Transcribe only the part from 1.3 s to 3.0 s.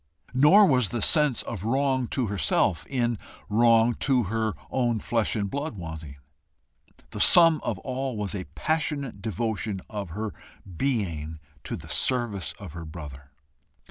of wrong to herself